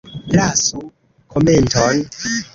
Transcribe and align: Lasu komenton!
Lasu 0.35 0.79
komenton! 1.31 1.97